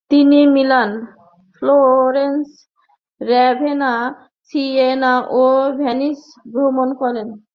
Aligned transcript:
তিনি 0.09 0.47
Milan, 0.47 0.89
Florence, 1.55 2.47
Ravenna, 3.21 3.93
Siena 4.43 5.13
ও 5.31 5.43
Venice 5.77 6.19
ভ্রমণ 6.51 6.89
করেন। 6.93 7.27